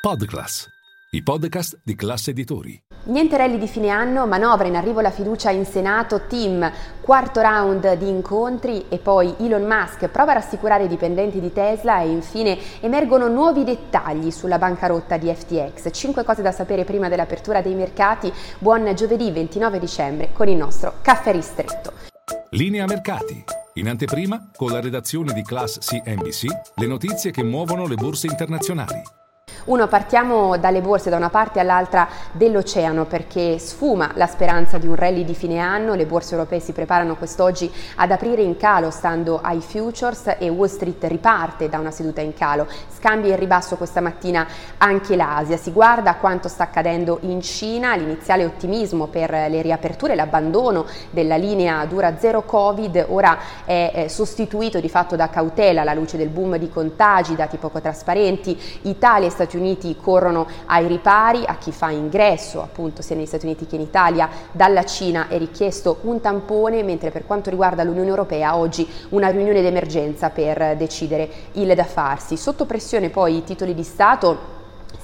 Podclass, 0.00 0.66
i 1.10 1.22
podcast 1.22 1.78
di 1.84 1.94
classe 1.94 2.30
editori. 2.30 2.82
Niente 3.04 3.36
rally 3.36 3.58
di 3.58 3.68
fine 3.68 3.90
anno, 3.90 4.26
manovra 4.26 4.66
in 4.66 4.74
arrivo 4.74 5.02
la 5.02 5.10
fiducia 5.10 5.50
in 5.50 5.66
Senato, 5.66 6.22
team, 6.26 6.72
quarto 7.02 7.42
round 7.42 7.98
di 7.98 8.08
incontri 8.08 8.86
e 8.88 8.96
poi 8.96 9.34
Elon 9.40 9.66
Musk 9.66 10.08
prova 10.08 10.30
a 10.30 10.36
rassicurare 10.36 10.84
i 10.84 10.88
dipendenti 10.88 11.38
di 11.38 11.52
Tesla 11.52 12.00
e 12.00 12.08
infine 12.08 12.58
emergono 12.80 13.28
nuovi 13.28 13.62
dettagli 13.62 14.30
sulla 14.30 14.56
bancarotta 14.56 15.18
di 15.18 15.26
FTX. 15.26 15.90
Cinque 15.92 16.24
cose 16.24 16.40
da 16.40 16.50
sapere 16.50 16.84
prima 16.84 17.10
dell'apertura 17.10 17.60
dei 17.60 17.74
mercati. 17.74 18.32
Buon 18.58 18.90
giovedì 18.94 19.30
29 19.30 19.78
dicembre 19.78 20.30
con 20.32 20.48
il 20.48 20.56
nostro 20.56 20.94
caffè 21.02 21.30
ristretto. 21.30 21.92
Linea 22.52 22.86
mercati. 22.86 23.44
In 23.74 23.90
anteprima, 23.90 24.50
con 24.56 24.70
la 24.70 24.80
redazione 24.80 25.34
di 25.34 25.42
Class 25.42 25.78
CNBC, 25.78 26.46
le 26.76 26.86
notizie 26.86 27.30
che 27.30 27.42
muovono 27.42 27.86
le 27.86 27.96
borse 27.96 28.28
internazionali. 28.28 29.18
Uno, 29.64 29.88
partiamo 29.88 30.56
dalle 30.56 30.80
borse 30.80 31.10
da 31.10 31.16
una 31.16 31.28
parte 31.28 31.60
all'altra 31.60 32.08
dell'oceano 32.32 33.04
perché 33.04 33.58
sfuma 33.58 34.10
la 34.14 34.26
speranza 34.26 34.78
di 34.78 34.86
un 34.86 34.94
rally 34.94 35.22
di 35.22 35.34
fine 35.34 35.58
anno, 35.58 35.94
le 35.94 36.06
borse 36.06 36.34
europee 36.34 36.60
si 36.60 36.72
preparano 36.72 37.14
quest'oggi 37.16 37.70
ad 37.96 38.10
aprire 38.10 38.40
in 38.40 38.56
calo 38.56 38.90
stando 38.90 39.38
ai 39.42 39.60
futures 39.60 40.36
e 40.38 40.48
Wall 40.48 40.68
Street 40.68 41.04
riparte 41.04 41.68
da 41.68 41.78
una 41.78 41.90
seduta 41.90 42.22
in 42.22 42.32
calo, 42.32 42.66
scambia 42.96 43.32
in 43.34 43.38
ribasso 43.38 43.76
questa 43.76 44.00
mattina 44.00 44.46
anche 44.78 45.14
l'Asia, 45.14 45.58
si 45.58 45.72
guarda 45.72 46.14
quanto 46.14 46.48
sta 46.48 46.64
accadendo 46.64 47.18
in 47.22 47.42
Cina, 47.42 47.94
l'iniziale 47.96 48.46
ottimismo 48.46 49.08
per 49.08 49.30
le 49.30 49.60
riaperture, 49.60 50.14
l'abbandono 50.14 50.86
della 51.10 51.36
linea 51.36 51.84
dura 51.84 52.16
zero 52.18 52.44
Covid 52.44 53.06
ora 53.08 53.38
è 53.66 54.06
sostituito 54.08 54.80
di 54.80 54.88
fatto 54.88 55.16
da 55.16 55.28
cautela 55.28 55.82
alla 55.82 55.92
luce 55.92 56.16
del 56.16 56.28
boom 56.28 56.56
di 56.56 56.70
contagi, 56.70 57.36
dati 57.36 57.58
poco 57.58 57.80
trasparenti, 57.80 58.58
Italia 58.82 59.28
e 59.28 59.30
Stati 59.30 59.49
Stati 59.50 59.56
Uniti 59.56 59.96
corrono 60.00 60.46
ai 60.66 60.86
ripari, 60.86 61.42
a 61.44 61.56
chi 61.56 61.72
fa 61.72 61.90
ingresso 61.90 62.62
appunto 62.62 63.02
sia 63.02 63.16
negli 63.16 63.26
Stati 63.26 63.46
Uniti 63.46 63.66
che 63.66 63.74
in 63.74 63.80
Italia 63.80 64.28
dalla 64.52 64.84
Cina 64.84 65.26
è 65.26 65.38
richiesto 65.38 65.98
un 66.02 66.20
tampone, 66.20 66.84
mentre 66.84 67.10
per 67.10 67.26
quanto 67.26 67.50
riguarda 67.50 67.82
l'Unione 67.82 68.08
Europea 68.08 68.56
oggi 68.56 68.88
una 69.08 69.28
riunione 69.28 69.60
d'emergenza 69.60 70.30
per 70.30 70.76
decidere 70.76 71.28
il 71.52 71.74
da 71.74 71.84
farsi. 71.84 72.36
Sotto 72.36 72.64
pressione 72.64 73.10
poi 73.10 73.38
i 73.38 73.44
titoli 73.44 73.74
di 73.74 73.82
Stato 73.82 74.58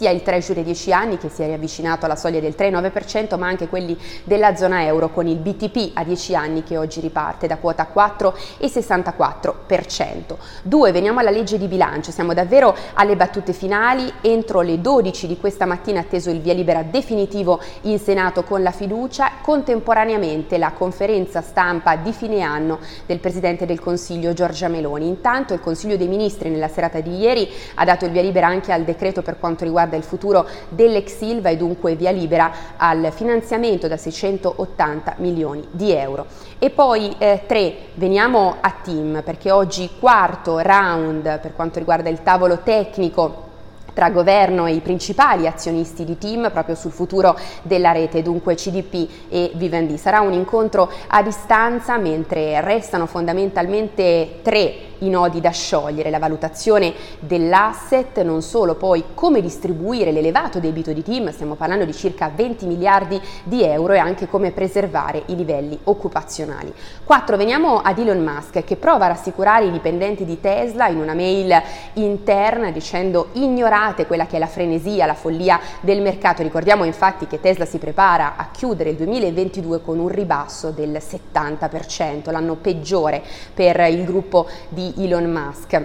sia 0.00 0.10
il 0.10 0.22
Treasury 0.22 0.62
10 0.62 0.92
anni 0.92 1.18
che 1.18 1.28
si 1.28 1.42
è 1.42 1.46
riavvicinato 1.46 2.06
alla 2.06 2.16
soglia 2.16 2.40
del 2.40 2.54
3,9%, 2.56 3.38
ma 3.38 3.48
anche 3.48 3.68
quelli 3.68 3.94
della 4.24 4.56
zona 4.56 4.82
euro 4.84 5.10
con 5.10 5.26
il 5.26 5.36
BTP 5.36 5.90
a 5.94 6.04
10 6.04 6.34
anni 6.34 6.62
che 6.62 6.76
oggi 6.76 7.00
riparte 7.00 7.46
da 7.46 7.56
quota 7.58 7.88
4,64%. 7.94 10.36
Due, 10.62 10.92
veniamo 10.92 11.20
alla 11.20 11.30
legge 11.30 11.58
di 11.58 11.66
bilancio, 11.66 12.12
siamo 12.12 12.34
davvero 12.34 12.76
alle 12.94 13.16
battute 13.16 13.52
finali, 13.52 14.12
entro 14.20 14.60
le 14.60 14.80
12 14.80 15.26
di 15.26 15.36
questa 15.36 15.66
mattina 15.66 15.98
atteso 16.00 16.30
il 16.30 16.40
via 16.40 16.54
libera 16.54 16.82
definitivo 16.82 17.60
in 17.82 17.98
Senato 17.98 18.44
con 18.44 18.62
la 18.62 18.70
fiducia, 18.70 19.32
contemporaneamente 19.42 20.56
la 20.56 20.72
conferenza 20.72 21.42
stampa 21.42 21.96
di 21.96 22.12
fine 22.12 22.40
anno 22.40 22.78
del 23.06 23.18
Presidente 23.18 23.66
del 23.66 23.80
Consiglio 23.80 24.32
Giorgia 24.32 24.68
Meloni. 24.68 25.06
Intanto 25.06 25.52
il 25.52 25.60
Consiglio 25.60 25.96
dei 25.96 26.08
Ministri 26.08 26.48
nella 26.48 26.68
serata 26.68 27.00
di 27.00 27.18
ieri 27.18 27.48
ha 27.74 27.84
dato 27.84 28.06
il 28.06 28.12
via 28.12 28.22
libera 28.22 28.46
anche 28.46 28.72
al 28.72 28.84
decreto 28.84 29.22
per 29.22 29.38
quanto 29.38 29.64
riguarda 29.64 29.69
riguarda 29.70 29.96
il 29.96 30.02
futuro 30.02 30.46
dell'ex 30.68 31.16
Silva 31.16 31.48
e 31.48 31.56
dunque 31.56 31.94
via 31.94 32.10
libera 32.10 32.52
al 32.76 33.10
finanziamento 33.12 33.88
da 33.88 33.96
680 33.96 35.14
milioni 35.18 35.66
di 35.70 35.92
euro. 35.92 36.26
E 36.58 36.70
poi 36.70 37.14
eh, 37.18 37.42
tre, 37.46 37.74
veniamo 37.94 38.56
a 38.60 38.74
team 38.82 39.22
perché 39.24 39.50
oggi 39.50 39.90
quarto 39.98 40.58
round 40.58 41.40
per 41.40 41.54
quanto 41.54 41.78
riguarda 41.78 42.08
il 42.08 42.22
tavolo 42.22 42.58
tecnico 42.58 43.48
tra 43.92 44.10
governo 44.10 44.66
e 44.66 44.72
i 44.72 44.80
principali 44.80 45.46
azionisti 45.46 46.04
di 46.04 46.16
team 46.16 46.50
proprio 46.50 46.74
sul 46.74 46.92
futuro 46.92 47.36
della 47.62 47.92
rete, 47.92 48.22
dunque 48.22 48.54
CDP 48.54 49.08
e 49.28 49.52
Vivendi. 49.54 49.96
Sarà 49.96 50.20
un 50.20 50.32
incontro 50.32 50.90
a 51.08 51.22
distanza 51.22 51.98
mentre 51.98 52.60
restano 52.60 53.06
fondamentalmente 53.06 54.38
tre 54.42 54.89
i 55.00 55.08
nodi 55.08 55.40
da 55.40 55.50
sciogliere, 55.50 56.10
la 56.10 56.18
valutazione 56.18 56.92
dell'asset, 57.18 58.20
non 58.22 58.42
solo 58.42 58.74
poi 58.74 59.04
come 59.14 59.40
distribuire 59.40 60.12
l'elevato 60.12 60.58
debito 60.58 60.92
di 60.92 61.02
team, 61.02 61.30
stiamo 61.30 61.54
parlando 61.54 61.84
di 61.84 61.92
circa 61.92 62.30
20 62.34 62.66
miliardi 62.66 63.20
di 63.44 63.62
euro 63.62 63.92
e 63.92 63.98
anche 63.98 64.28
come 64.28 64.50
preservare 64.50 65.22
i 65.26 65.36
livelli 65.36 65.78
occupazionali. 65.84 66.72
4. 67.04 67.36
Veniamo 67.36 67.80
ad 67.80 67.98
Elon 67.98 68.22
Musk 68.22 68.64
che 68.64 68.76
prova 68.76 69.06
a 69.06 69.08
rassicurare 69.08 69.66
i 69.66 69.70
dipendenti 69.70 70.24
di 70.24 70.40
Tesla 70.40 70.88
in 70.88 70.98
una 70.98 71.14
mail 71.14 71.60
interna 71.94 72.70
dicendo 72.70 73.28
ignorate 73.32 74.06
quella 74.06 74.26
che 74.26 74.36
è 74.36 74.38
la 74.38 74.46
frenesia, 74.46 75.06
la 75.06 75.14
follia 75.14 75.60
del 75.80 76.00
mercato. 76.00 76.42
Ricordiamo 76.42 76.84
infatti 76.84 77.26
che 77.26 77.40
Tesla 77.40 77.64
si 77.64 77.78
prepara 77.78 78.36
a 78.36 78.48
chiudere 78.50 78.90
il 78.90 78.96
2022 78.96 79.82
con 79.82 79.98
un 79.98 80.08
ribasso 80.08 80.70
del 80.70 81.00
70%, 81.00 82.30
l'anno 82.30 82.56
peggiore 82.56 83.22
per 83.54 83.80
il 83.88 84.04
gruppo 84.04 84.46
di 84.68 84.89
Elon 84.98 85.30
Musk. 85.30 85.80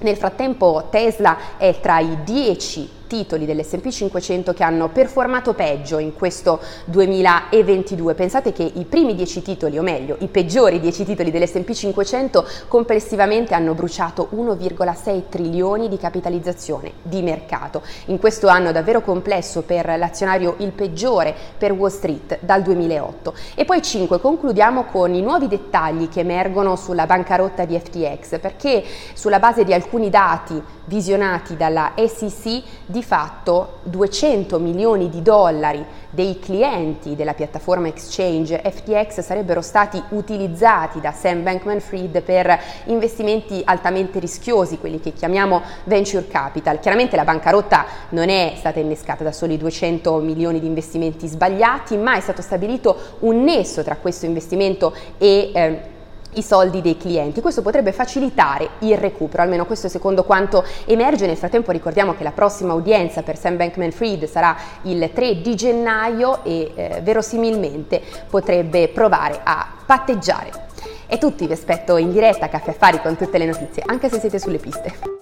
Nel 0.00 0.16
frattempo 0.16 0.88
Tesla 0.90 1.36
è 1.56 1.78
tra 1.80 2.00
i 2.00 2.22
10 2.24 2.90
titoli 3.12 3.44
dell'S&P 3.44 3.90
500 3.90 4.54
che 4.54 4.64
hanno 4.64 4.88
performato 4.88 5.52
peggio 5.52 5.98
in 5.98 6.14
questo 6.14 6.58
2022. 6.86 8.14
Pensate 8.14 8.54
che 8.54 8.62
i 8.62 8.86
primi 8.86 9.14
10 9.14 9.42
titoli, 9.42 9.78
o 9.78 9.82
meglio, 9.82 10.16
i 10.20 10.28
peggiori 10.28 10.80
10 10.80 11.04
titoli 11.04 11.30
dell'S&P 11.30 11.72
500 11.72 12.46
complessivamente 12.68 13.52
hanno 13.52 13.74
bruciato 13.74 14.30
1,6 14.34 15.24
trilioni 15.28 15.90
di 15.90 15.98
capitalizzazione 15.98 16.92
di 17.02 17.20
mercato. 17.20 17.82
In 18.06 18.18
questo 18.18 18.48
anno 18.48 18.72
davvero 18.72 19.02
complesso 19.02 19.60
per 19.60 19.94
l'azionario 19.98 20.54
il 20.60 20.72
peggiore 20.72 21.34
per 21.58 21.72
Wall 21.72 21.90
Street 21.90 22.38
dal 22.40 22.62
2008. 22.62 23.34
E 23.54 23.66
poi 23.66 23.82
5 23.82 24.20
concludiamo 24.20 24.84
con 24.84 25.12
i 25.12 25.20
nuovi 25.20 25.48
dettagli 25.48 26.08
che 26.08 26.20
emergono 26.20 26.76
sulla 26.76 27.04
bancarotta 27.04 27.66
di 27.66 27.78
FTX 27.78 28.40
perché 28.40 28.82
sulla 29.12 29.38
base 29.38 29.64
di 29.64 29.74
alcuni 29.74 30.08
dati 30.08 30.62
visionati 30.86 31.56
dalla 31.56 31.92
SEC 31.94 32.62
di 32.86 33.01
fatto 33.02 33.78
200 33.82 34.58
milioni 34.58 35.08
di 35.08 35.22
dollari 35.22 35.84
dei 36.10 36.38
clienti 36.38 37.16
della 37.16 37.32
piattaforma 37.34 37.88
exchange 37.88 38.62
FTX 38.64 39.20
sarebbero 39.20 39.62
stati 39.62 40.02
utilizzati 40.10 41.00
da 41.00 41.12
Sam 41.12 41.42
Bankman-Fried 41.42 42.22
per 42.22 42.58
investimenti 42.86 43.62
altamente 43.64 44.18
rischiosi, 44.18 44.78
quelli 44.78 45.00
che 45.00 45.12
chiamiamo 45.12 45.62
venture 45.84 46.26
capital. 46.28 46.80
Chiaramente 46.80 47.16
la 47.16 47.24
bancarotta 47.24 47.86
non 48.10 48.28
è 48.28 48.54
stata 48.56 48.78
innescata 48.78 49.24
da 49.24 49.32
soli 49.32 49.56
200 49.56 50.16
milioni 50.16 50.60
di 50.60 50.66
investimenti 50.66 51.26
sbagliati, 51.26 51.96
ma 51.96 52.16
è 52.16 52.20
stato 52.20 52.42
stabilito 52.42 52.96
un 53.20 53.42
nesso 53.42 53.82
tra 53.82 53.96
questo 53.96 54.26
investimento 54.26 54.94
e 55.18 55.50
eh, 55.54 55.91
i 56.34 56.42
soldi 56.42 56.80
dei 56.80 56.96
clienti. 56.96 57.40
Questo 57.40 57.62
potrebbe 57.62 57.92
facilitare 57.92 58.68
il 58.80 58.96
recupero, 58.96 59.42
almeno 59.42 59.66
questo 59.66 59.86
è 59.86 59.90
secondo 59.90 60.24
quanto 60.24 60.64
emerge. 60.84 61.26
Nel 61.26 61.36
frattempo 61.36 61.72
ricordiamo 61.72 62.14
che 62.14 62.22
la 62.22 62.32
prossima 62.32 62.72
udienza 62.74 63.22
per 63.22 63.36
Sam 63.36 63.56
Bankman-Fried 63.56 64.24
sarà 64.24 64.56
il 64.82 65.10
3 65.12 65.40
di 65.40 65.54
gennaio 65.54 66.44
e 66.44 66.72
eh, 66.74 67.00
verosimilmente 67.02 68.00
potrebbe 68.28 68.88
provare 68.88 69.40
a 69.42 69.66
patteggiare. 69.84 70.70
E 71.06 71.18
tutti 71.18 71.46
vi 71.46 71.52
aspetto 71.52 71.96
in 71.96 72.10
diretta 72.10 72.46
a 72.46 72.48
Caffè 72.48 72.70
Affari 72.70 73.00
con 73.00 73.16
tutte 73.16 73.36
le 73.36 73.46
notizie, 73.46 73.82
anche 73.84 74.08
se 74.08 74.18
siete 74.18 74.38
sulle 74.38 74.58
piste. 74.58 75.21